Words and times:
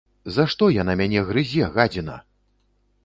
За 0.37 0.45
што 0.53 0.69
яна 0.81 0.95
мяне 1.01 1.21
грызе, 1.29 1.67
гадзіна! 1.77 2.17